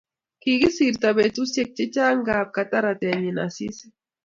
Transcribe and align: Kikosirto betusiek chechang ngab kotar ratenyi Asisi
Kikosirto 0.41 1.07
betusiek 1.17 1.69
chechang 1.75 2.17
ngab 2.21 2.47
kotar 2.55 2.83
ratenyi 2.85 3.31
Asisi 3.45 3.87